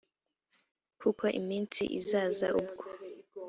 kuko 0.99 1.23
iminsi 1.39 1.81
izaza 1.99 2.47
ubwo 2.59 2.85